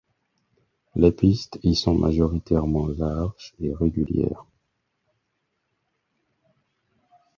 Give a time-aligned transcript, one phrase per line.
[0.95, 4.45] Les pistes y sont majoritairement larges et régulières.